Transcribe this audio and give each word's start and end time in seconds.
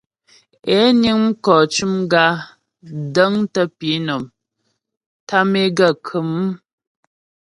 É 0.75 0.77
niŋ 1.01 1.17
mkɔ 1.27 1.55
cʉm 1.73 1.93
gǎ, 2.11 2.25
dəŋtə 3.13 3.61
pǐnɔm, 3.77 4.23
tâm 5.27 5.49
gaə́ 5.77 5.91
khə̌mmm. 6.05 6.49